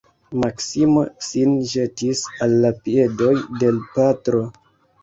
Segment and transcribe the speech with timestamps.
[0.43, 4.45] Maksimo sin ĵetis al la piedoj de l' patro.